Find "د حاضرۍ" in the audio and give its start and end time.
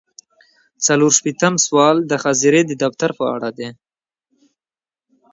2.05-2.61